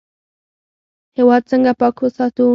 [1.17, 2.45] هیواد څنګه پاک وساتو؟